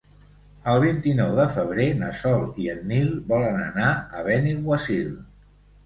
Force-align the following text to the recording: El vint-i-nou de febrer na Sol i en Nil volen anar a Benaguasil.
El 0.71 0.79
vint-i-nou 0.83 1.33
de 1.41 1.45
febrer 1.57 1.85
na 2.01 2.09
Sol 2.23 2.47
i 2.65 2.73
en 2.75 2.83
Nil 2.95 3.15
volen 3.31 3.63
anar 3.71 3.95
a 3.95 4.29
Benaguasil. 4.33 5.19